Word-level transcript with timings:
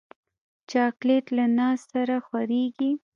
چاکلېټ 0.71 1.25
له 1.37 1.45
ناز 1.57 1.79
سره 1.91 2.15
خورېږي. 2.25 2.91